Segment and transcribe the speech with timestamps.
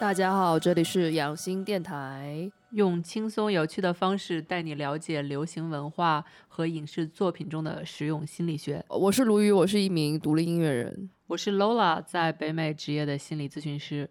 [0.00, 8.84] 大家好，这里是养心电台，用轻松有趣的方式带你了解流行文化和影视作品中的实用心理学。
[8.88, 11.10] 我是卢宇，我是一名独立音乐人。
[11.26, 14.08] 我是 Lola，在北美职业的心理咨询师。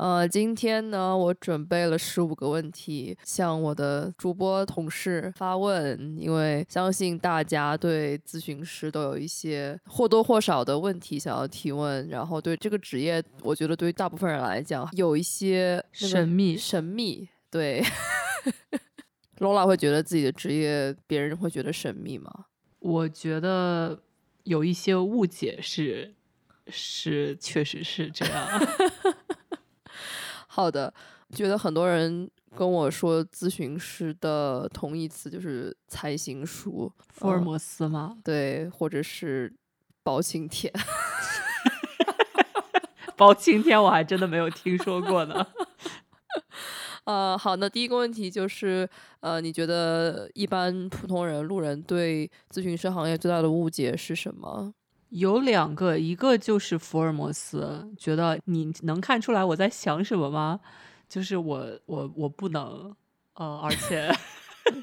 [0.00, 17.28] 呃，今天呢，我准备了十五个问题，向我的主播同事发问，因为相信大家对咨询师都有一些或多或少的问题想要提问，然后对这个职业，我觉得对于大部分人来讲有一些神秘，神秘。
[17.50, 17.84] 对，
[19.40, 22.46] Lola 会觉得自己的职业，别人会觉得神秘吗？
[22.78, 24.00] 我觉得
[24.44, 26.14] 有一些误解是，
[26.68, 28.48] 是确实是这样。
[30.52, 30.92] 好的，
[31.32, 38.16] 觉得很多人跟我说咨询师的同义词就是猜心书，福尔摩斯吗？
[38.24, 39.54] 对，或者是
[40.02, 40.72] 包青天。
[43.16, 45.46] 包青天我还真的没有听说过呢。
[47.04, 48.88] 呃，好，那第一个问题就是，
[49.20, 54.74] 呃，你觉得一般普通人、路人对咨询师行业最大的误解是什么？
[55.10, 60.60] 有两个，一个就是福尔摩斯，觉得你能看出来我在想什么吗？
[61.08, 62.94] 就是我我我不能，
[63.34, 64.10] 呃，而且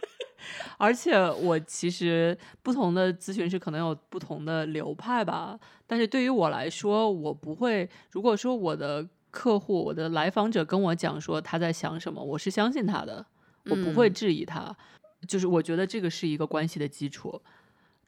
[0.77, 7.89] 而且我其实不同的咨询师可能有不同的流派吧，但是对于我来说，我不会。
[8.11, 13.25] 如果说我的客户、我的来访者跟我讲说他在想什么，我是相信他的，
[13.69, 14.75] 我不会质疑他。
[15.27, 17.41] 就是我觉得这个是一个关系的基础。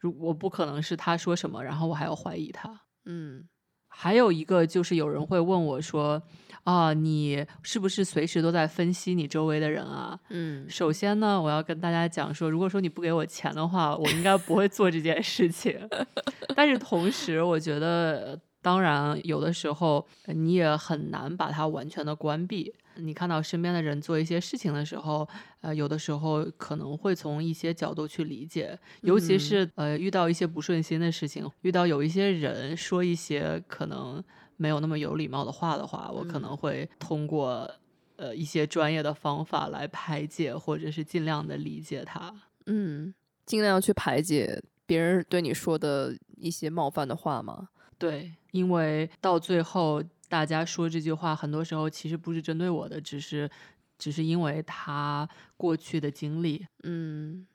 [0.00, 2.80] 如我不可能是他说什么，然后我还要怀疑他。
[3.04, 3.46] 嗯，
[3.88, 6.22] 还有一个就是有人会问我说
[6.64, 15.78] ：“啊，你是不是随时都在分析你周围的人啊？”嗯，首先呢，我要跟大家讲说，如果说你不给我钱的话，我应该不会做这件事情。
[16.56, 22.74] 但是同时，我觉得，当然有的时候你也很难把它完全的关闭。
[23.00, 25.26] 你看到身边的人做一些事情的时候，
[25.60, 34.22] 呃，有的时候可能会从一些角度去理解，尤其是呃遇到一些不顺心的事情，遇到有一些人说一些可能
[34.56, 37.70] 没有那么有礼貌的话的话，我可能会通过
[38.16, 42.34] 呃一些专业的方法来排解，或者是尽量的理解他。
[42.66, 43.12] 嗯，
[43.46, 47.68] 尽量去排解别人对你说的一些冒犯的话吗？
[47.98, 50.02] 对，因为到最后。
[50.30, 53.50] 大家说这句话，很多时候其实不是针对我的，只是，
[53.98, 57.46] 只是因为他过去的经历，嗯，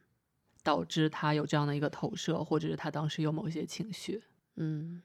[0.62, 4.22] 导致他有这样的一个投射，或者是他当时有某些情绪，
[4.58, 5.02] 嗯，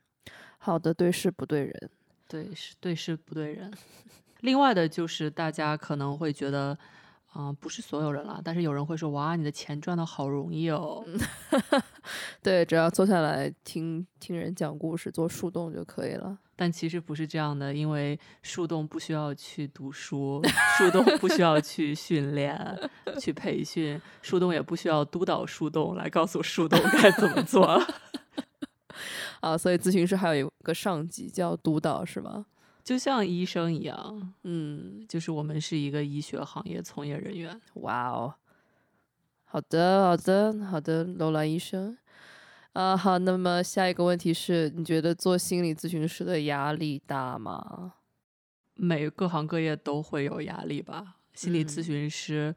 [0.58, 1.90] 好的，对事不对人，
[2.28, 3.72] 对事对事不对人。
[4.40, 6.76] 另外的就是大家可能会觉得。
[7.32, 11.04] 啊，不是所有人了，但是有人会说：“哇，你的钱赚的好容易哦。
[12.42, 16.38] ”对，只要坐下来听听人讲故事，做树洞就可以了。
[16.56, 20.42] 但其实不是这样的，因为树洞不需要去读书，
[20.76, 22.78] 树洞不需要去训练、
[23.18, 27.82] 去培训，树洞也不需要督导树洞来告诉树洞该怎么做。
[29.40, 32.44] 啊，所以咨询师还有一个上级叫督导，是吧？
[32.84, 37.58] 就像医生一样，嗯，就是我们是一个医学行业从业人员。
[37.74, 38.34] 哇哦，
[39.52, 41.98] 好的，好的，好的，楼兰医生。
[42.72, 47.94] 啊，好，那么下一个问题是你觉得做心理咨询师的压力大吗？
[48.74, 51.16] 每各行各业都会有压力吧。
[51.34, 52.54] 心理咨询师，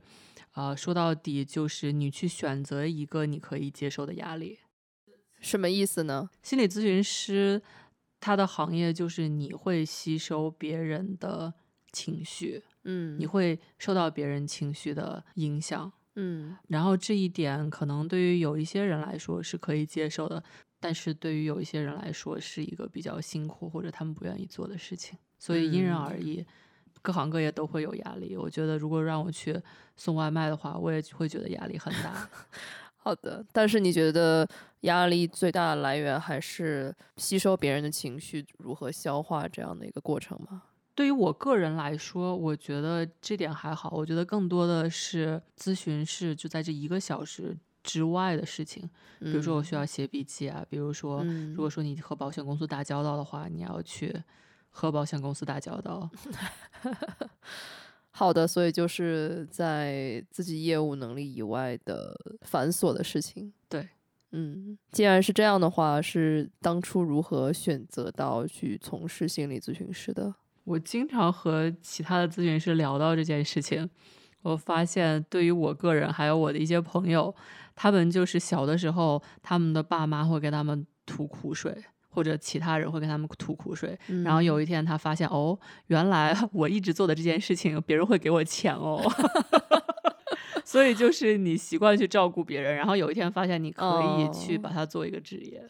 [0.51, 4.59] 啊，说到底就是你去选择一个你可以接受的压力。
[5.41, 6.29] 什么意思呢？
[6.43, 7.61] 心理咨询师。
[8.19, 11.53] 他的行业就是你会吸收别人的
[11.91, 20.43] 情绪，嗯，你会受到别人情绪的影响，嗯，然后这一点可能对于有一些人来说是可以接受的，
[20.79, 26.45] 但是对于有一些人来说是一个比较辛苦或者他们不愿意做的事情，所以因人而异，
[27.01, 28.37] 各行各业都会有压力。
[28.37, 29.59] 我觉得如果让我去
[29.95, 32.29] 送外卖的话，我也会觉得压力很大。
[32.95, 34.47] 好的，但是你觉得
[34.81, 40.61] 压力最大的来源还是吸收别人的情绪，如何消化这样的一个过程吗？
[40.95, 43.89] 对于我个人来说，我觉得这点还好。
[43.91, 48.87] 我觉得更多的是咨询室就在这一个小时之外的事情，
[49.19, 54.15] 比如说我需要写笔记啊，比如说如果说你和保险公司打交道的话，你要去
[54.69, 56.09] 和保险公司打交道。
[58.15, 63.51] 好的，所以就是在自己业务能力以外的繁琐的事情。
[63.67, 63.89] 对，
[64.29, 70.35] 嗯，既然是这样的话，是当初如何选择到去从事心理咨询师的？
[70.63, 73.89] 我经常和其他的咨询师聊到这件事情，
[74.41, 77.33] 我发现对于我个人，还有我的一些朋友，
[77.75, 81.83] 他们就是小的时候，他们的爸妈会给他们吐苦水。
[82.15, 83.97] 或者其他人会跟他们吐苦水。
[84.07, 85.57] 嗯然后有一天他发现，哦，
[85.87, 89.01] 原来 我一直做的这件事情，别人会给我钱哦。
[90.63, 93.83] 所以就是你习惯去照顾别人，然后有一天发现你可
[94.19, 95.57] 以去哦把它做一个职业。
[95.57, 95.69] 哦，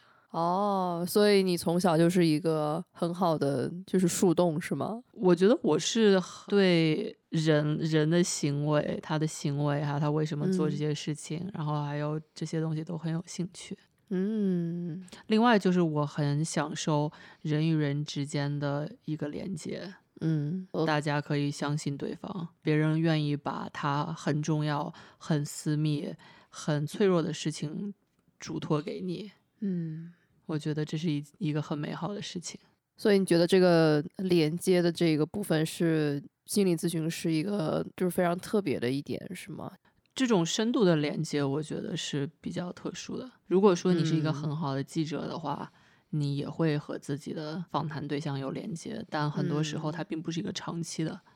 [1.08, 5.04] 所以你从小就是一个很好的就是树洞是吗？
[5.12, 13.78] 我觉得我是对人人的行为，他的行为，还有他为什么做这嗯些事情，然后还有这些东西都很有兴趣。
[14.10, 19.92] 嗯另外就是我很享受人与人之间的一个连接，
[20.22, 26.14] 嗯，大家可以相信对方，别人愿意把他很重要、很私密、
[26.50, 27.94] 很脆弱的事情
[28.40, 29.32] 嘱托给你，
[29.62, 30.14] 嗯，
[30.46, 32.60] 我觉得这是一一个很美好的事情。
[32.96, 39.72] 所以你觉得这个连接的这个部分是心理咨询师一个就是非常特别的一点是吗？
[40.14, 43.30] 这种深度的连接，我觉得是比较特殊的。
[43.48, 45.72] 如果说你是一个嗯很好的记者的话，
[46.12, 51.12] 你也会和自己的访谈对象有连接，但很多时候它并不是一个长期的。
[51.12, 51.33] 嗯，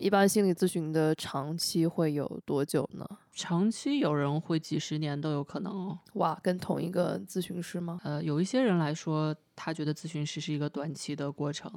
[0.00, 3.06] 一般心理咨询的长期会有多久呢？
[3.32, 5.98] 长期有人会几十年都有可能哦。
[6.14, 8.00] 哇，跟同一个咨询师吗？
[8.02, 11.70] 呃，有一些人来说，他觉得咨询师是一个短期的过程，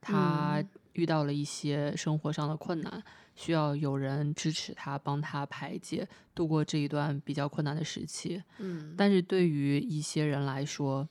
[0.00, 3.02] 他嗯遇到了一些生活上的困难，
[3.34, 8.42] 需要有人支持他，帮他排解，度过这一段比较困难的时期。
[8.58, 11.08] 嗯但是对于一些人来说，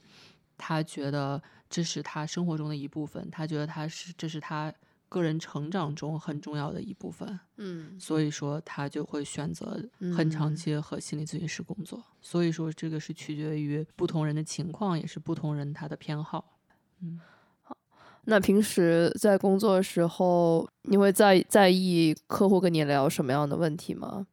[0.57, 4.73] 他觉得这是他生活中的一部分，他觉得他是这是他
[5.09, 9.81] 个人成长中很重要的一部分，嗯所以说他就会选择
[10.15, 12.03] 很长嗯期和心理咨询师工作。
[12.21, 16.59] 所以说这个是取决于不同人的情况，也是不同人他的偏好。
[17.01, 17.19] 嗯
[17.61, 17.77] 好。
[18.25, 24.27] 那平时在工作的时候，你会在在意客户跟你聊什么样的问题吗？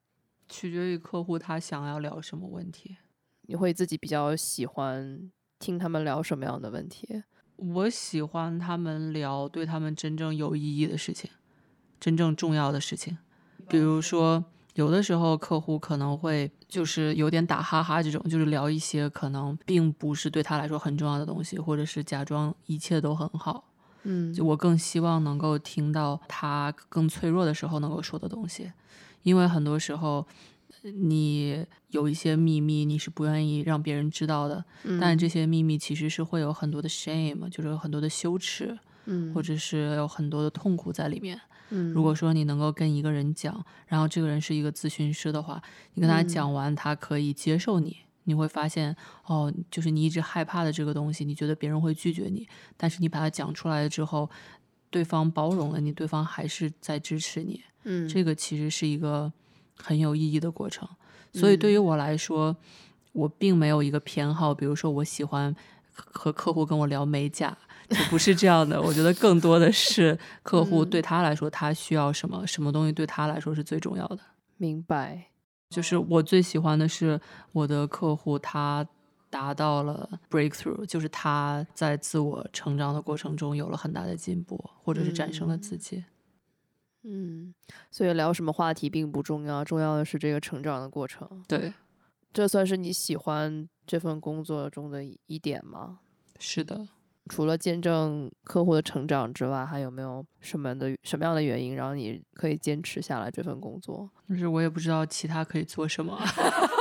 [0.49, 2.97] 取决于客户他想要聊什么问题。
[3.43, 7.23] 你会自己比较喜欢听他们聊什么样的问题？
[7.57, 11.31] 我喜欢他们聊对他们真正有意义的事情，
[12.01, 13.17] 真正重要的事情。
[13.69, 23.65] 比如说，有的时候客户可能会就是有点打哈哈这种，就是聊一些可能并不是对他来说很重要的东西，或者是假装一切都很好。
[24.03, 28.71] 嗯，就我更希望能够听到他更脆弱的时候能够说的东西，
[29.23, 30.27] 因为很多时候呃
[30.93, 34.65] 你有一些秘密你是不愿意让别人知道的，
[35.01, 41.41] 但这些秘密其实是会有很多的 shame，就是有很多的羞耻，嗯或者是有很多的痛苦在里面。
[41.71, 45.63] 嗯如果说你能够跟一个人讲，然后这个人是一个咨询师的话，
[45.95, 47.97] 你跟他嗯讲完，他可以接受你。
[48.27, 48.97] 你会发现，
[49.27, 54.31] 哦，就是你一直害怕的这个东西，你觉得别人会拒绝你，但是你把它讲出来了之后，
[54.89, 57.63] 对方包容了你，对方还是在支持你。
[57.83, 59.31] 嗯这个其实是一个
[59.77, 60.89] 很有意义的过程。
[61.33, 62.57] 所以对于我来说，
[63.13, 65.55] 我并没有一个偏好，比如说我喜欢
[65.93, 67.57] 和客户跟我聊美甲，
[67.89, 68.81] 就不是这样的。
[68.81, 74.19] 我觉得更多的是 客户嗯对他来说，他需要什么，什么东西对他来说是最重要的。
[74.57, 75.27] 明白。
[75.71, 78.87] 就是我最喜欢的是我的客户，他
[79.29, 85.97] 达到了 breakthrough，就是他在自我成长的过程中有了很大的进步，或者是战胜了自己。
[85.97, 86.05] 嗯，
[87.91, 91.45] 所以聊什么话题并不重要，重要的是这个成长的过程。
[91.47, 91.73] 对，
[92.33, 96.01] 这算是你喜欢这份工作中的一一点吗？
[96.39, 96.89] 是的。
[97.31, 104.11] 除了见证客户的成长之外，还有没有什么的什么样的原因让你可以坚持下来这份工作？
[104.29, 106.19] 就是我也不知道其他可以做什么。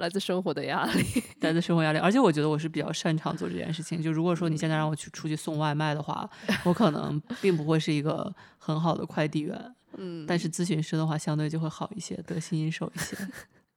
[0.00, 1.04] 来自生活的压力。
[1.40, 4.02] 来自生活压力，而且我觉得我是比较擅长做这件事情。
[4.02, 6.28] 就如果说你现在让我去出去送外卖的话，
[6.64, 9.74] 我可能并不会是一个很好的快递员。
[9.96, 13.16] 嗯，但是咨询师的话，相对就会好一些，得心应手一些。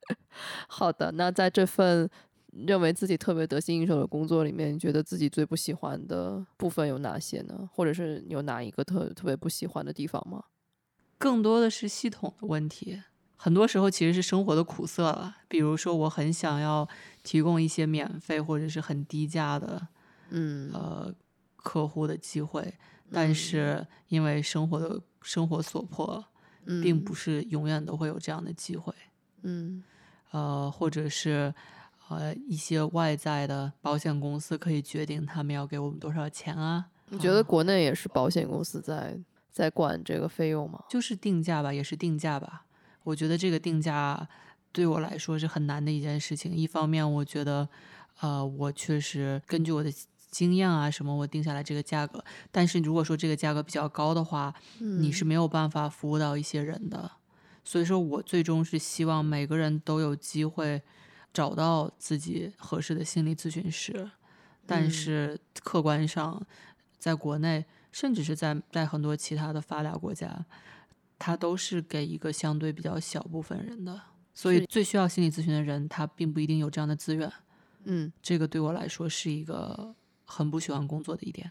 [0.68, 2.10] 好的，那在这份
[2.52, 7.68] 认为自己特别得心应手的工作里面，你觉得自己最不喜欢的部分有哪些呢？
[7.74, 10.44] 或者是有哪一个特特别不喜欢的地方吗？
[11.18, 13.02] 更多的是系统的问题，
[13.36, 15.36] 很多时候其实是生活的苦涩了。
[15.48, 16.88] 比如说，我很想要
[17.24, 19.88] 提供一些免费或者是很低价的
[20.30, 21.14] 嗯呃
[21.56, 22.74] 客户的机会，
[23.12, 26.24] 但是因为生活的生活所迫，
[26.82, 28.94] 并不是永远都会有这样的机会。
[29.42, 29.84] 嗯
[30.32, 31.54] 呃，或者是
[32.08, 39.20] 呃一些外在的保险公司可以决定他们要给我们多少钱啊，你觉得国内也是保险公司在
[39.52, 40.84] 在管这个费用吗？
[40.90, 42.66] 就是定价吧，也是定价吧。
[43.04, 44.28] 我觉得这个定价
[44.72, 46.52] 对我来说是很难的一件事情。
[46.52, 47.68] 一方面，我觉得
[48.22, 49.92] 呃我确实根据我的
[50.32, 57.12] 经验啊什么，我定下来这个价格，但是如果说这个价格比较高的话，你是没有办法服务到一些人的。
[57.64, 60.82] 所以说我最终是希望每个人都有机会，
[61.32, 64.10] 找到自己合适的心理咨询师，
[64.66, 66.46] 但嗯是客观上，
[66.98, 70.46] 在国内，甚至是在在很多其他的发达国家，
[71.26, 73.98] 它都是给一个相对比较小部分人的，
[74.34, 77.32] 所以最需要心理咨询的人，他并不一定有这样的资源。
[77.86, 81.50] 嗯这个对我来说是一个很不喜欢工作的一点。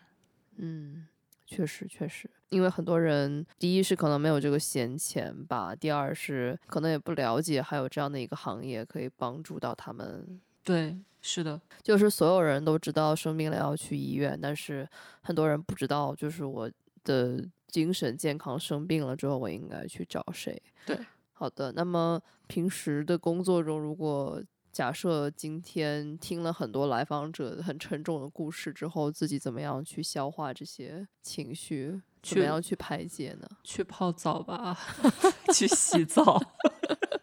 [0.56, 1.06] 嗯，
[1.46, 10.38] 确实确实，因为很多人，第一是可能没有这个闲钱吧，第二是可能也不了解还有这样的一个行业可以帮助到他们。
[10.62, 14.86] 对，是的，就是所有人都知道生病了要去医院，但是
[15.22, 16.70] 很多人不知道，就是我
[17.04, 20.62] 的精神健康生病了之后，我应该去找谁。
[20.86, 20.98] 对，
[21.32, 21.72] 好的。
[21.72, 33.46] 那么平时的工作中，如果假设今天听了很多来访者很沉重的故事之后，自己怎么样去消化这些情绪，怎么去样去排解呢？
[33.62, 34.78] 去泡澡吧，
[35.52, 36.40] 去洗澡。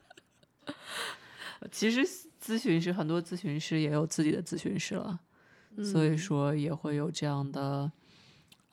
[1.71, 2.07] 其实
[2.41, 5.19] 咨询师很多咨询师也有自己的咨询师了，
[5.83, 7.91] 所以嗯说也会有这样的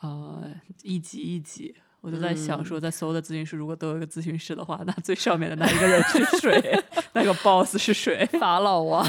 [0.06, 1.74] 呃一级一级。
[2.02, 6.84] 我就在想嗯说，在所有的咨询师如果都有一个咨询师的话，那最上面的那一个人是谁？
[7.14, 8.24] 那个 boss 是谁？
[8.38, 9.04] 法老王，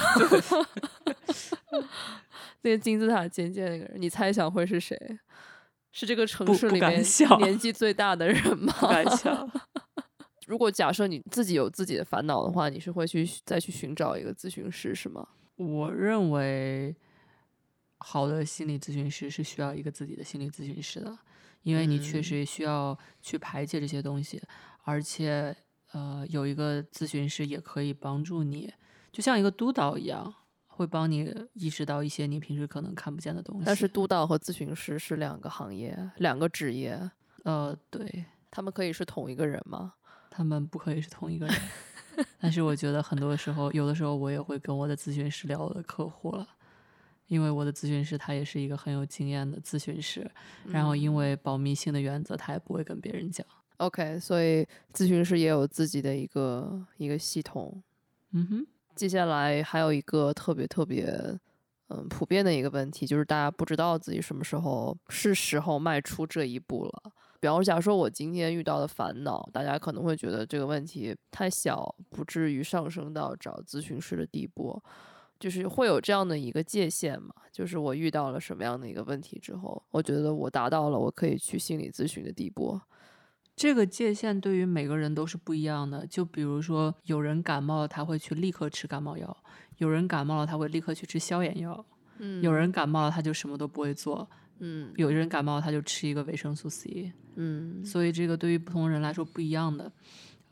[2.62, 4.98] 那个金字塔尖尖那个人，你猜想会是谁？
[5.92, 7.04] 是这个城市里面
[7.40, 8.74] 年纪最大的人吗？
[8.80, 9.48] 不敢想。
[10.48, 15.28] 如果假设你自己有自己的烦恼的话，你是会去再去寻找一个咨询师是吗？
[15.58, 16.96] 我认为，
[18.00, 21.18] 好的心理咨询师是需要一个自己的心理咨询师的，
[21.64, 24.42] 因为你确嗯实需要去排解这些东西，
[24.84, 25.56] 而且
[25.92, 28.72] 呃，有一个咨询师也可以帮助你，
[29.12, 30.34] 就像一个督导一样，
[30.68, 33.64] 会帮你意识到一些你平时可能看不见的东西。
[33.66, 37.10] 但是督导和咨询师是两个行业，两个职业，
[37.44, 39.94] 呃，对，他们可以是同一个人吗？
[40.30, 41.56] 他们不可以是同一个人。
[42.40, 46.48] 但是我觉得很多时候，有的时候我也会跟我的咨询师聊我的客户了，
[47.28, 50.30] 因为我的咨询师他也是一个很有经验的咨询师，
[50.66, 53.46] 然后因嗯为保密性的原则，他也不会跟别人讲。
[53.78, 57.84] OK，所以咨询师也有自己的一个一个系统。
[58.32, 61.06] 嗯哼，接下来还有一个特别特别
[61.90, 67.12] 嗯普遍的一个问题，就是大家不知道自己什么时候是时候迈出这一步了。
[67.40, 74.82] 比方说，假如说我今天遇到的烦恼，大家可能会觉得这个问题太小，不至于上升到找咨询师的地步，
[75.40, 77.34] 就是会有这样的一个界限嘛。
[77.52, 82.80] 就是我遇到了什么样的一个问题之后，我觉得我达到了我可以去心理咨询的地步。
[83.56, 86.06] 这个界限对于每个人都是不一样的。
[86.06, 89.28] 就比如说，有人感冒了，他会去立刻吃感冒药；
[89.78, 91.84] 有人感冒了，他会立刻去吃消炎药；
[92.20, 94.28] 嗯有人感冒了，他就什么都不会做；
[94.60, 97.12] 嗯有人感冒了，他就吃一个维生素 C。
[97.36, 99.92] 嗯所以这个对于不同人来说不一样的。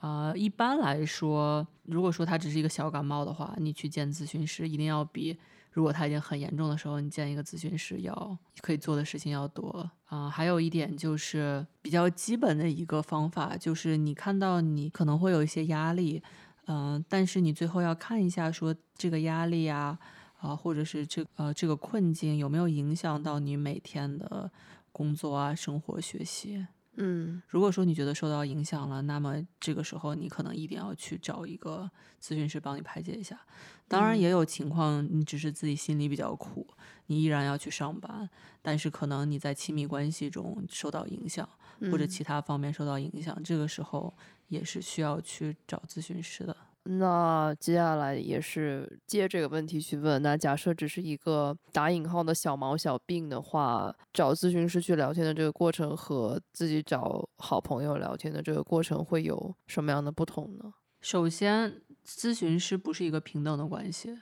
[0.06, 5.36] 啊、一般来说，如果说他只是一个小感冒的话，你去见咨询师一定要比
[5.72, 16.22] 如果他已经很严重的时候，你见一个咨询师要可以做的事情要多啊、还有一点就是比较基本的一个方法，就是你看到你可能会有一些压力，
[16.68, 19.98] 嗯、但是你最后要看一下说这个压力啊，
[20.38, 24.52] 啊、或者是这呃这个困境有没有影响到你每天的
[24.92, 26.68] 工作啊、生活、学习。
[26.98, 31.90] 嗯如果说你觉得受到影响了，那么这个时候你可能一定要去找一个
[32.22, 33.40] 咨询师帮你排解一下。
[33.88, 36.68] 当然，嗯也有情况你只是自己心里比较苦，
[37.08, 38.30] 你依然要去上班，
[38.62, 41.48] 但是可能你在亲密关系中受到影响，
[41.92, 44.14] 或者嗯其他方面受到影响，这个时候
[44.48, 46.56] 也是需要去找咨询师的。
[46.88, 60.74] 那接下来也是接这个问题去问，那假设只是一个打引号的小毛小病的话，找咨询师去聊天的这个过程和自己找好朋友聊天的这个过程会有什么样的不同呢？
[61.02, 64.20] 首先，咨询师不是一个平等的关系，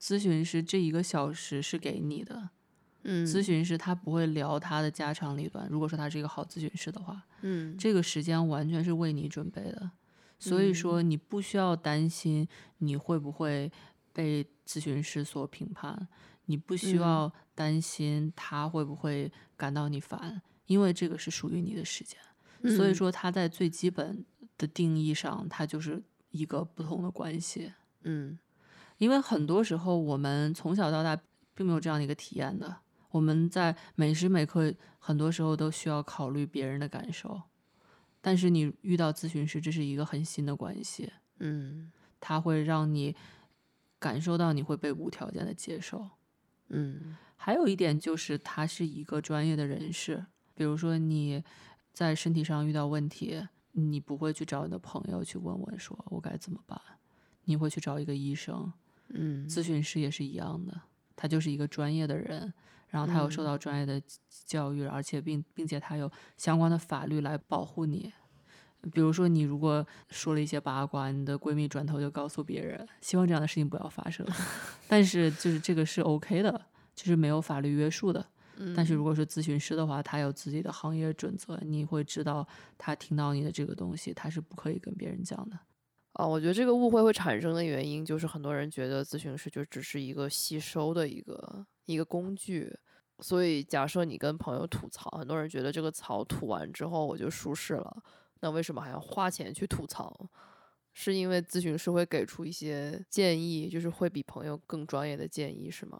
[0.00, 2.50] 咨询师这一个小时是给你的，
[3.04, 5.68] 嗯咨询师他不会聊他的家长里短。
[5.70, 9.90] 如果说他是一个好咨询师的话，嗯这个时间完全是为你准备的，
[10.50, 13.70] 所以说你不需要担心你会不会
[14.12, 16.08] 被咨询师所评判，
[16.46, 22.18] 你不需嗯要担心他会不会感到你烦，因为这个是属于你的时间。
[22.76, 24.24] 所以嗯说，他在最基本
[24.58, 27.72] 的定义上，它就是一个不同的关系。
[28.02, 28.36] 嗯
[28.98, 31.16] 因为很多时候我们从小到大
[31.54, 32.76] 并没有这样的一个体验的，
[33.10, 37.40] 我们在每时每刻很多时候都需要考虑别人的感受，
[38.22, 43.14] 但是你遇到咨询师，这是一个很新的关系，嗯他会让你
[43.98, 46.08] 感受到你会被无条件的接受。
[46.68, 50.24] 嗯还有一点就是，他是一个专业的人士，
[50.54, 51.42] 比如说你
[51.92, 56.80] 在身体上遇到问题，你不会去找你的朋友去问问说我该怎么办，
[57.44, 58.72] 你会去找一个医生。
[59.08, 60.80] 嗯咨询师也是一样的，
[61.16, 62.54] 他就是一个专业的人，
[62.92, 64.00] 然后他有受嗯到专业的
[64.44, 68.12] 教育，而且并并且他有相关的法律来保护你。
[68.92, 74.26] 比如说，你如果说了一些八卦，你的闺蜜转头就告诉别人，希望这样的事情不要发生。
[74.86, 76.60] 但是就是这个是 OK 的，
[76.94, 78.26] 就是没有法律约束的。
[78.76, 82.46] 但是如果是咨询师的话，他有自己的行业准则，你会知道
[82.76, 85.58] 他听到你的这个东西，他是不可以跟别人讲的。
[86.12, 92.76] 啊，我觉得这个误会会产生的原因就是很多人觉得咨询师就只是一个吸收的一个一个工具，
[93.20, 98.02] 所以假设你跟朋友吐槽，很多人觉得这个槽吐完之后我就舒适了，
[98.40, 100.28] 那为什么还要花钱去吐槽？
[100.94, 105.98] 是因为咨询师会给出一些建议，就是会比朋友更专业的建议，是吗？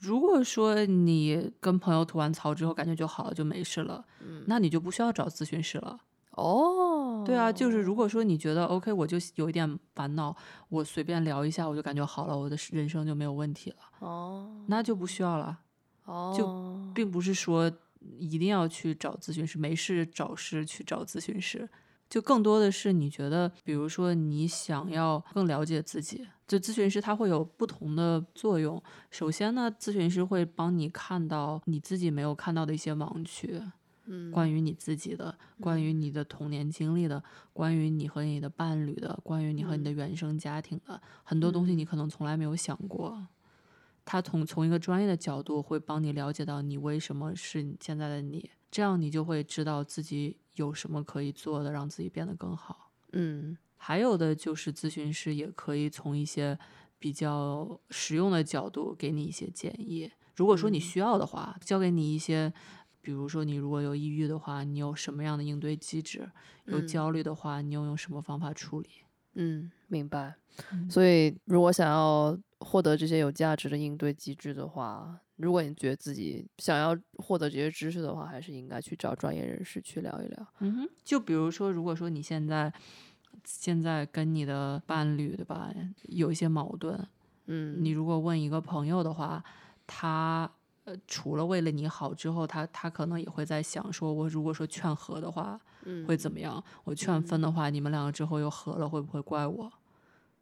[0.00, 4.04] 如果说你跟朋友吐完槽之后感觉就好了，就没事了，
[4.46, 5.98] 那你就不需要找咨询师了。
[6.36, 10.34] 哦，对啊，就是如果说你觉得 OK，我就有一点烦恼，
[10.68, 15.58] 我随便聊一下我就感觉好了，我的人生就没有问题了，哦那就不需要了，
[16.04, 17.70] 哦，就并不是说
[18.18, 21.68] 一定要去找咨询师，没事找事去找咨询师。
[22.10, 28.80] 就更多的是你觉得，比如说你想要更了解自己，就咨询师他会有不同的作用。
[29.10, 33.60] 首先呢，咨询师会帮你看到你自己没有看到的一些盲区，
[34.06, 43.26] 嗯关于你自己的，关于你的童年经历的，关于你和你的伴侣的，关于你和你的原生家庭的，很多东西你可能从来没有想过。
[44.04, 52.90] 他从从一个专业的角度会帮你了解到你为什么是你现在的你，这样你就会知道自己有什么可以做的，让自己变得更好。
[53.12, 56.58] 嗯还有的就是咨询师也可以从一些
[56.98, 60.10] 比较实用的角度给你一些建议。
[60.34, 62.52] 如果说你需要的话，教给你一些，
[63.04, 66.22] 比如说你如果有抑郁的话，你有什么样的应对机制；
[66.64, 68.88] 有嗯焦虑的话，你又用什么方法处理？
[69.34, 70.34] 嗯，明白。
[70.72, 80.46] 嗯所以，如果想要获得这些有价值的应对机制的话，如果你觉得自己想要获得这些知识的话，还是应该去找专业人士去聊一聊。
[80.60, 82.72] 嗯哼，就比如说，如果说你现在
[83.44, 85.70] 现在跟你的伴侣对吧
[86.04, 87.06] 有一些矛盾，
[87.46, 89.42] 嗯，你如果问一个朋友的话，
[89.88, 90.48] 他
[90.84, 96.62] 呃除了为了你好之后，他他可能也会在想说，我如果说劝和的话嗯会怎么样？
[96.84, 99.72] 我劝分的话，你们两个之后又和了，会不会怪我？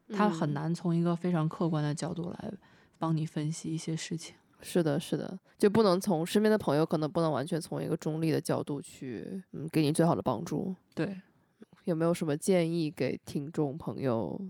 [0.08, 2.52] 他很嗯难从一个非常客观的角度来
[2.98, 4.34] 帮你分析一些事情。
[4.60, 10.74] 是的，是的，就不能从身边的朋友可能不能完全从一个中立的角度去，嗯，给你最好的帮助。
[10.94, 11.20] 对，
[11.84, 14.40] 有没有什么建议给听众朋友，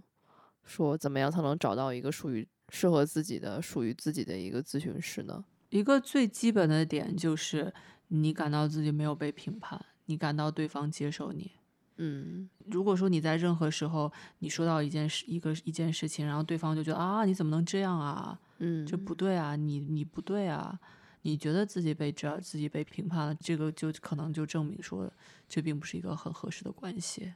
[0.65, 5.43] 说怎么样才能找到一个属于适合自己的、属于自己的一个咨询师呢？
[5.73, 7.73] 一个最基本的点就是
[8.09, 11.51] 你感到自己没有被评判，你感到对方接受你。
[11.97, 20.79] 嗯如果说你在任何时候你说到一件事一个一件事情，然后对方就觉得啊你怎么能这样啊，嗯，这不对啊，你你不对啊，
[21.23, 25.11] 你觉得自己被这自己被评判了，这个就可能就证明说
[25.49, 27.33] 这并不是一个很合适的关系。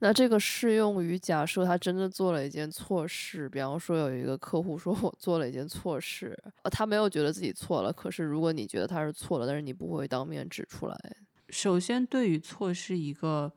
[0.00, 10.96] 那这个适用于假设他真的做了一件错事，比方说有一个客户说我做了一件错事，呃他没有觉得自己错了，可是如果你觉得他是错了，但是你不会当面指出来，
[11.48, 13.52] 首先，对于错是一个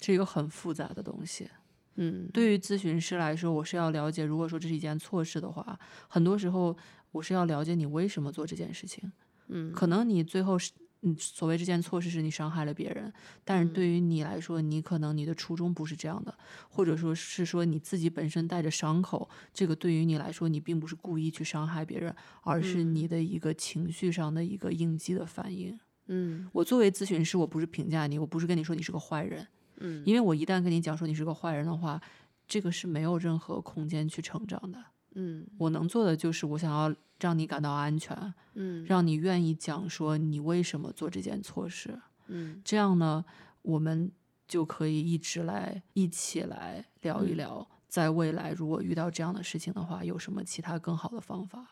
[0.00, 1.48] 是一个很复杂的东西。
[1.96, 6.76] 嗯，对于咨询师来说，我是要了解，如果说这是一件错事的话，很多时候
[7.12, 9.12] 我是要了解你为什么做这件事情。
[9.48, 10.72] 嗯，可能你最后是，
[11.06, 13.12] 嗯，所谓这件错事是你伤害了别人，
[13.44, 16.34] 但是对于你来说，你可能你的初衷不是这样的，
[16.70, 25.78] 或者说是说你自己本身带着伤口，这个对于你来说，你并不是故意去伤害别人，而是你的一个情绪上的一个应激的反应。
[26.06, 29.46] 嗯我作为咨询师，我不是评价你，我不是跟你说你是个坏人，
[29.80, 32.00] 嗯因为我一旦跟你讲说你是个坏人的话，
[32.48, 34.82] 这个是没有任何空间去成长的。
[35.14, 43.24] 嗯我能做的就是我想要让你感到安全，嗯让你愿意讲说你为什么做这件错事，嗯这样呢，
[43.62, 44.10] 我们
[44.46, 51.64] 就可以一直来一起来聊一嗯聊，在未来如果遇到这样的事情的话，有什么其他更好的方法。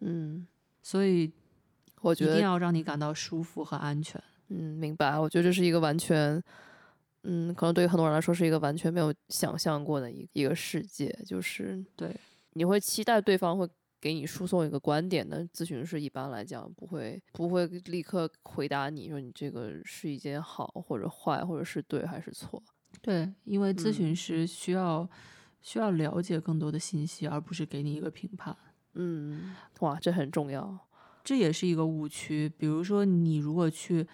[0.00, 0.46] 嗯，
[0.82, 1.32] 所以
[2.00, 4.22] 我觉得一定要让你感到舒服和安全。
[4.48, 5.18] 嗯，明白。
[5.18, 6.42] 我觉得这是一个完全，
[7.22, 12.14] 嗯，可能对于很多人来说是一个完全没有想象过的一一个世界，就是对，
[12.52, 13.68] 你会期待对方会
[14.00, 22.62] 给你输送一个观点的，咨询师一般来讲不会不会立刻回答你说你这个是一件好或者坏，或者是对还是错。
[23.00, 25.08] 对，因为咨嗯询师需要、
[25.60, 28.56] 需要了解更多的信息，而不是给你一个评判。
[28.94, 30.78] 嗯，哇，这很重要。
[31.24, 32.52] 这也是一个误区。
[32.58, 34.06] 比如说，你如果去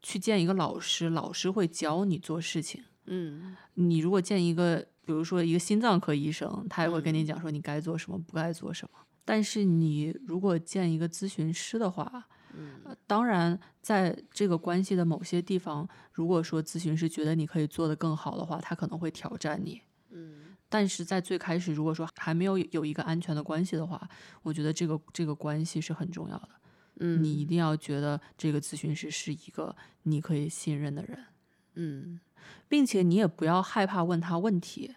[0.00, 8.98] 去见一个老师，老师会教你做事情，嗯你如果见一个，比如说一个心脏科医生，他也会跟你嗯讲说你该做什么，不该做什么。
[9.24, 19.80] 但是你如果见一个咨询师的话，嗯呃当然在这个关系的某些地方，如果说咨询师觉得你可以做得更好的话，他可能会挑战你。
[20.10, 24.08] 嗯但是在最开始，如果说还没有有一个安全的关系的话，
[24.42, 26.48] 我觉得这个这个关系是很重要的。
[27.00, 31.18] 嗯，你一定要觉得这个咨询师是一个你可以信任的人。
[31.74, 32.20] 嗯
[32.68, 34.94] 并且你也不要害怕问他问题。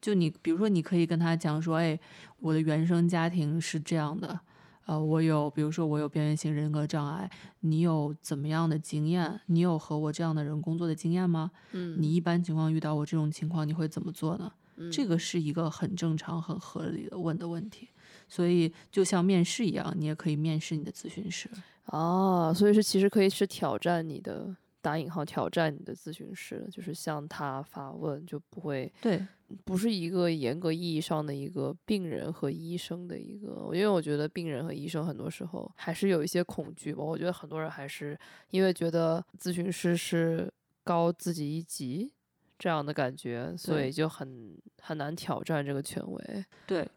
[0.00, 1.98] 就你，比如说，你可以跟他讲说：“哎，
[2.38, 4.38] 我的原生家庭是这样的，
[4.86, 7.28] 呃，我有，比如说我有边缘型人格障碍，
[7.60, 9.40] 你有怎么样的经验？
[9.46, 11.50] 你有和我这样的人工作的经验吗？
[11.72, 17.88] 嗯，你一般情况遇到我这种情况，你会怎么做呢？”嗯这个是一个很正常、很合理的问的问题。
[18.28, 21.50] 所以，就像面试一样，你也可以面试你的咨询师。
[21.86, 29.26] 啊，所以是其实可以是挑战你的打引号挑战你的咨询师，就是向他发问，就不会对，
[29.64, 37.02] 不是一个严格意义上的一个病人和医生的一个，因为我觉得病人和医生很多时候还是有一些恐惧吧。
[37.02, 38.18] 我觉得很多人还是
[38.50, 40.52] 因为觉得咨询师是
[40.84, 42.12] 高自己一级
[42.58, 46.44] 这样的感觉，所以就很很难挑战这个权威。
[46.66, 46.88] 对，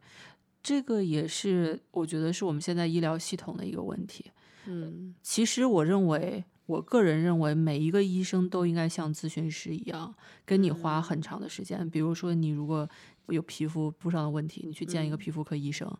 [0.61, 4.31] 这个也是我觉得是我们现在医疗系统的一个问题。
[4.65, 10.13] 嗯其实我认为，我个人认为，每一个医生都应该像咨询师一样，
[10.45, 11.87] 跟你花很长的时间。
[11.89, 12.87] 比如说，你如果
[13.27, 15.93] 有皮肤部上的问题，你去见一个嗯皮肤科医生，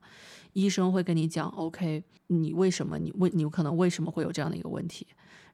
[0.53, 5.05] 医生会跟你讲，OK，你为什么你为你可能为什么会有这样的一个问题？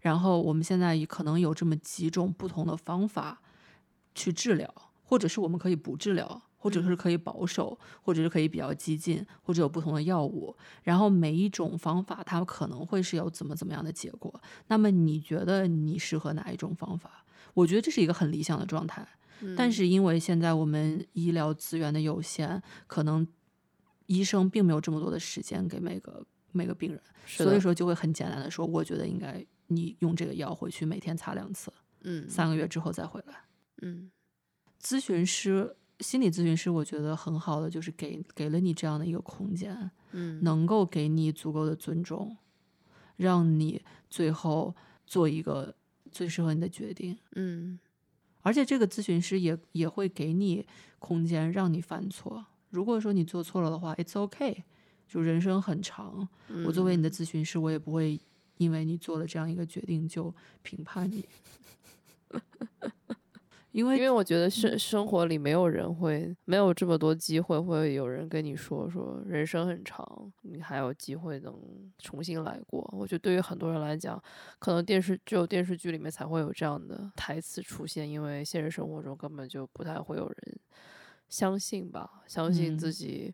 [0.01, 3.41] 然后我们现在可能有这么几种不同的方法
[4.13, 4.71] 去治疗，
[5.03, 10.55] 或者是我们可以不治疗，或者是可以保守，或者是可以比较激进，或者有不同的药物。
[10.83, 14.41] 然后每一种方法它可能会是有怎么怎么样的结果。
[14.67, 17.23] 那么你觉得你适合哪一种方法？
[17.53, 19.07] 我觉得这是一个很理想的状态。
[19.55, 23.27] 但嗯是因为现在我们医疗资源的有限，可能
[24.07, 33.35] 医生并没有这么多的时间给每个每个病人，所以说就会很简单的说，我觉得应该你用这个药回去每天擦两次，嗯三个月之后再回来。
[33.83, 34.09] 嗯
[34.81, 42.37] 咨询师、心理咨询师，我觉得很好的就是给给了你这样的一个空间，嗯能够给你足够的尊重，
[43.15, 45.75] 让你最后做一个
[46.11, 47.17] 最适合你的决定。
[47.35, 47.79] 嗯
[48.43, 50.65] 而且这个咨询师也也会给你
[50.99, 52.45] 空间让你犯错。
[52.69, 54.63] 如果说你做错了的话，it's okay，
[55.07, 56.27] 就人生很长。
[56.65, 58.19] 我作为你的咨询师，我也不会
[58.57, 61.25] 因为你做了这样一个决定就评判你，
[63.77, 71.53] 因为因为我觉得生生活里没有人会没有这么多机会，会有人跟你说说人生很长，你还有机会能
[71.99, 72.89] 重新来过。
[72.91, 74.19] 我觉得对于很多人来讲，
[74.57, 80.59] 可能电视只有电视剧里面才会有这样的台词出现，因为现实生活中根本就不太会有人
[81.29, 83.31] 相信吧，相信嗯自己，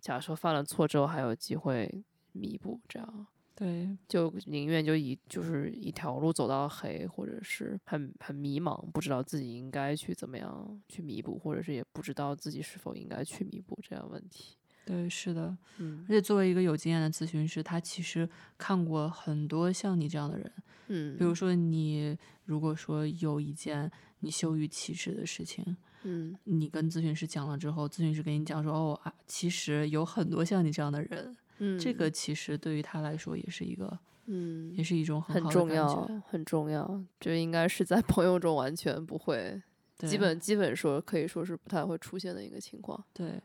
[0.00, 3.26] 假如说犯了错之后还有机会弥补，这样。
[3.58, 14.56] 对就宁愿就一就是一条路走到黑，或者是很很迷茫，不知道自己应该去怎么样去弥补，或者是也不知道自己是否应该去弥补这样问题。
[14.84, 15.56] 对是的。
[15.78, 20.52] 嗯而且作为一个有经验的咨询师，他其实看过很多像你这样的人。
[20.88, 23.90] 嗯，比如说，你如果说有一件
[24.20, 37.02] 你羞于启齿的事情，嗯你跟咨询师讲了之后，咨询师跟你讲说，哦啊，其实有很多像你这样的人，嗯，这个其实对于他来说也是一个，嗯也是一种很重要。，很重要。
[37.20, 39.60] 这应该是在朋友中完全不会，
[39.98, 43.02] 基本基本说可以说是不太会出现的一个情况。
[43.12, 43.40] 对，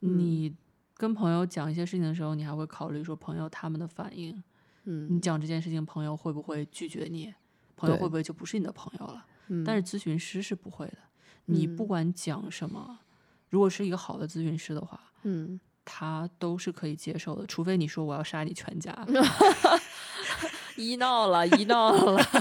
[0.00, 0.54] 嗯你
[0.96, 4.42] 跟朋友讲一些事情的时候，你还会考虑说朋友他们的反应。
[4.84, 7.32] 嗯你嗯讲这件事情，朋友会不会拒绝你？
[7.76, 9.26] 朋友会不会就不是你的朋友了？
[9.48, 10.98] 嗯，但是咨询师是不会的，
[11.46, 12.98] 你不嗯管讲什么，
[13.50, 18.96] 如果是一个好的咨询师的话，嗯，他都是可以接受的，除非你说我要杀你全家。
[20.76, 22.22] 医闹了，医闹了。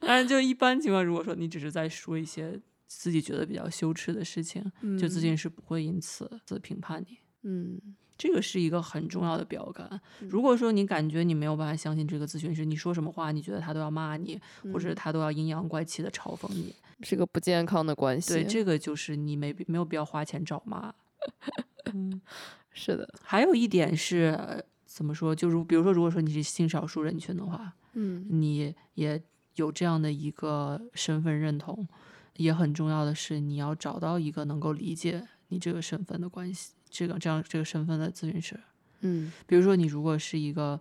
[0.00, 4.62] 当然，就一般情况，如果说你只是在说一些自己觉得比较羞耻的事情，
[4.98, 7.18] 就咨询师不会因此自评判你。
[7.42, 7.80] 嗯
[8.16, 9.88] 这个是一个很重要的标杆。
[10.20, 14.40] 嗯如果说你感觉你没有办法相信这个咨询师，你说什么话，你觉得他都要骂你，
[14.72, 18.34] 或者嗯他都要阴阳怪气的嘲讽你，是个不健康的关系。
[18.34, 20.94] 对，这个就是你没必没有必要花钱找骂。
[21.94, 22.20] 嗯，
[22.72, 23.08] 是的。
[23.22, 25.34] 还有一点是呃怎么说？
[25.34, 29.22] 就如比如说，如果说你是性少数人群的话，嗯你也
[29.56, 31.86] 有这样的一个身份认同，
[32.36, 38.58] 也很重要的是，你要找到一个能够理解你这个身份的关系，这个这样这个身份的咨询师。
[39.00, 40.80] 嗯比如说，你如果是一个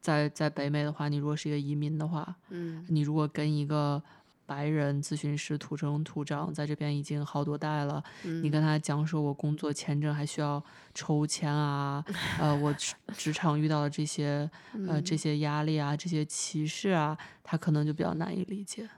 [0.00, 4.02] 在在北美的话，你如果是一个移民的话，嗯你如果跟一个
[4.46, 8.02] 白人咨询师土生土长，在这边已经好多代了。
[8.24, 10.62] 嗯你跟他讲说，我工作签证还需要
[10.94, 12.04] 抽签啊，
[12.40, 14.48] 呃，我职职场遇到的这些
[14.86, 18.88] 呃这些压力啊，这些歧视啊，他可能就比较难以理解。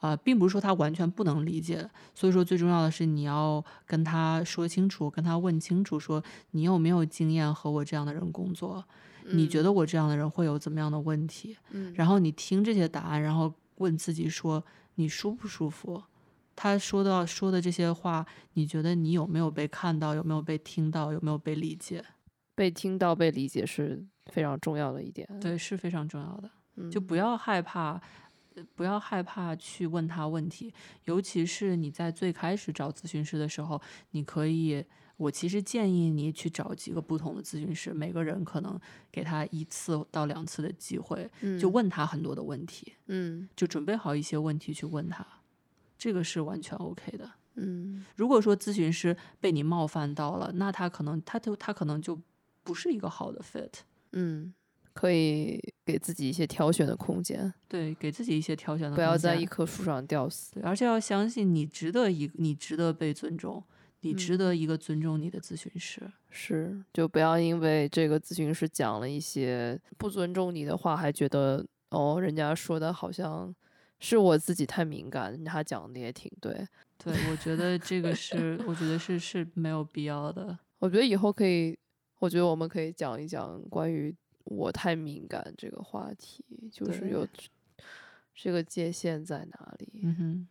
[0.00, 8.84] 啊、并不是说他完全不能理解，所以说最重要的是你要跟他说清楚，跟他问清楚，说你有没有经验和我这样的人工作，
[9.24, 11.56] 你觉得我这样的人会有怎么样的问题？
[11.70, 14.62] 嗯然后你听这些答案，然后问自己说
[14.96, 16.02] 你舒不舒服？
[16.54, 20.14] 他说到说的这些话，你觉得你有没有被看到？
[20.14, 21.12] 有没有被听到？
[21.12, 22.04] 有没有被理解？
[22.54, 25.26] 被听到、被理解是非常重要的一点。
[25.40, 26.50] 对，是非常重要的。
[26.76, 28.00] 嗯就不要害怕，
[28.54, 30.72] 呃不要害怕去问他问题，
[31.04, 34.84] 尤其是你在最开始找咨询师的时候，你可以，
[35.22, 38.78] 我其实建议你去找几个不同的咨询师，每个人可能
[39.10, 41.30] 给他一次到两次的机会，
[41.60, 45.24] 就问他很多的问题，嗯就准备好一些问题去问他，
[45.96, 47.30] 这个是完全 OK 的。
[47.54, 52.18] 嗯如果说咨询师被你冒犯到了，那他可能他就他可能就
[52.64, 53.70] 不是一个好的 fit。
[54.12, 54.52] 嗯，
[54.92, 60.54] 可以给自己一些挑选的空间，对，给自己一些挑选的空间不要在一棵树上吊死。
[60.54, 63.62] 对，而且要相信你值得一，你值得被尊重，
[64.02, 66.00] 你值得一个尊重你的咨询师。
[66.28, 73.54] 是，就不要因为这个咨询师讲了一些不尊重你的话，还觉得哦，人家说的好像
[73.98, 76.66] 是我自己太敏感，他讲的也挺对。
[76.98, 80.56] 对，我觉得这个是，我觉得是是没有必要的。
[80.78, 81.76] 我觉得以后可以，
[82.20, 87.26] 我觉得我们可以讲一讲关于我太敏感这个话题，就是有
[88.34, 90.00] 这个界限在哪里。
[90.02, 90.48] 嗯哼，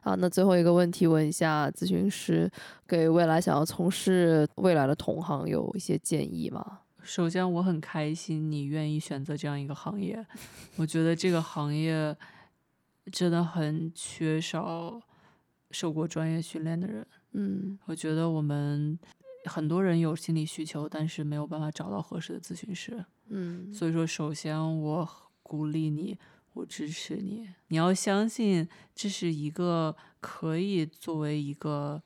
[0.00, 2.50] 好，那最后一个问题问一下咨询师，
[2.86, 6.80] 给未来想要从事未来的同行有一些建议吗？
[7.02, 10.24] 首先我很开心你愿意选择这样一个行业，
[10.76, 12.16] 我觉得这个行业
[13.10, 15.00] 真的很缺少
[15.72, 17.04] 受过专业训练的人。
[17.32, 18.96] 嗯我觉得我们
[19.46, 23.04] 很多人有心理需求，但是没有办法找到合适的咨询师。
[23.30, 25.08] 嗯所以说，首先我
[25.42, 26.16] 鼓励你，
[26.52, 27.48] 我支持你。
[27.68, 32.02] 你要相信，这是一个可以作为一个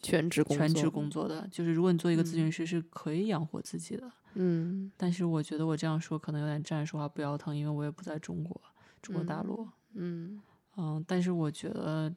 [0.00, 4.10] 全职工作，全职工作的，就是如果你做一个咨询师，是可以养活自己的。
[4.36, 8.60] 嗯但是我觉得我这样说可能有点站着说话不腰疼，因为我也不在中国，
[9.00, 9.68] 中国大陆。
[9.92, 10.42] 嗯，
[10.76, 12.12] 嗯，但是我觉得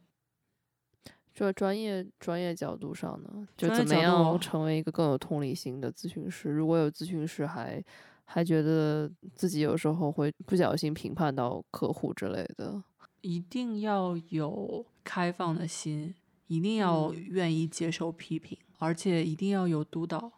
[1.31, 6.49] 这专业专业角度上呢，就怎么样成为一个更有同理心的咨询师？
[6.49, 7.83] 如果有咨询师还
[8.29, 12.83] 还觉得自己有时候会不小心评判到客户之类的，
[13.21, 16.13] 一定要有开放的心，
[16.47, 17.25] 一定要嗯。
[17.29, 20.31] 愿意接受批评，而且一定要有督导。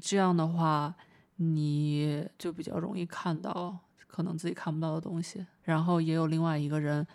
[0.00, 0.96] 这样的话，
[1.36, 3.78] 你就比较容易看到
[4.08, 7.06] 可能自己看不到的东西，然后也有另外一个人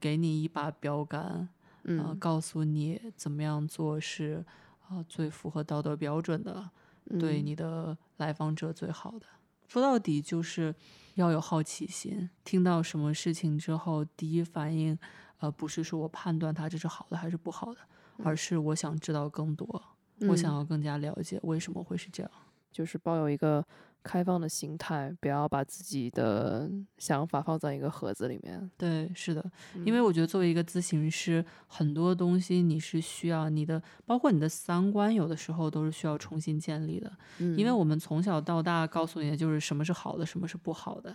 [0.00, 1.48] 给你一把标杆，
[1.84, 4.44] 呃，嗯，告诉你怎么样做是
[4.88, 6.70] 啊、最符合道德标准的，
[7.18, 7.46] 对嗯。
[7.46, 9.26] 你的来访者最好的。
[9.68, 10.74] 说到底就是
[11.14, 14.98] 要有好奇心，听到什么事情之后，第一反应，
[15.38, 17.80] 呃，不是说我判断它这是好的还是不好的，
[18.24, 19.82] 而是我想知道更多，
[20.20, 22.32] 我想嗯要更加了解为什么会是这样。
[22.70, 23.64] 就是抱有一个
[24.08, 28.70] 开放的心态，不要把自己的想法放在一个盒子里面。
[28.78, 29.44] 对，是的，
[29.84, 37.12] 因嗯为我觉得作为一个咨询师，很多东西你是需要你的，包括你的三观，有的时候都是需要重新建立的。
[37.38, 41.14] 因为嗯我们从小到大告诉你的就是什么是好的，什么是不好的，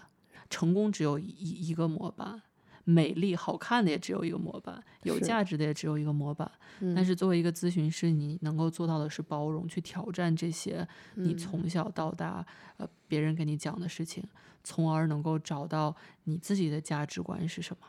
[0.52, 2.40] 成功只有一一一个模板，
[2.84, 6.50] 美丽好看的也只有一个模板，有价值的也只有一个模板。
[6.80, 7.06] 但嗯。
[7.06, 11.38] 是作为一个咨询师，你能够做到的是包容，去挑战这些你嗯。
[11.38, 12.46] 从小到大
[12.78, 14.24] 呃别人跟你讲的事情，
[14.64, 17.88] 从而能够找到你自己的价值观是什么，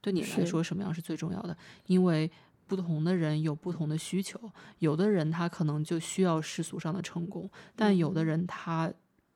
[0.00, 2.30] 对你来说什么样是最重要的，因为。
[2.66, 4.40] 不同的人有不同的需求，
[4.78, 8.26] 有的人他可能就需要世俗上的成功，但有的嗯。
[8.26, 8.90] 人他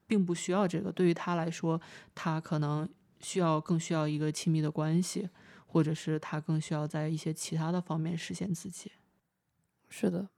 [0.06, 1.78] 并不需要这个，对于他来说，
[2.14, 2.88] 他可能
[3.20, 5.28] 需要更需要一个亲密的关系，
[5.66, 8.92] 或者是他更需要在一些其他的方面实现自己。
[9.88, 10.28] 是的，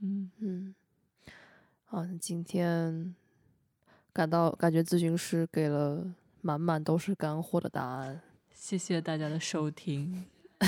[0.00, 0.74] 嗯，嗯，
[1.86, 3.14] 啊，今天
[4.12, 8.20] 感到感觉咨询师给了满满都是干货的答案。
[8.52, 10.26] 谢谢大家的收听。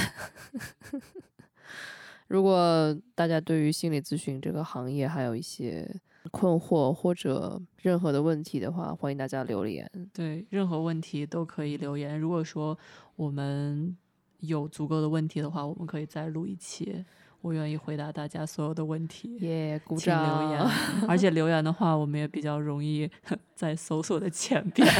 [2.28, 9.90] 如果大家对于心理咨询这个行业还有一些困惑或者任何的问题的话，欢迎大家留言。
[10.12, 12.18] 对，任何问题都可以留言。
[12.18, 12.76] 如果说
[13.16, 13.96] 我们
[14.40, 17.04] 有足够的问题的话，我们可以再录一期。
[17.42, 19.36] 我愿意回答大家所有的问题。
[19.36, 20.42] 耶、鼓 掌！
[20.42, 20.60] 留言，
[21.08, 23.10] 而且留言的话，我们也比较容易
[23.56, 24.86] 在搜索的前边。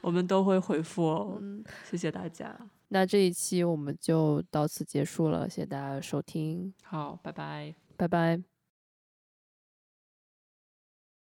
[0.00, 1.36] 我们都会回复哦。
[1.40, 7.85] 嗯，谢谢大家，那这一期我们就到此结束了，谢谢大家收听，好，拜拜。
[7.96, 8.55] 拜拜。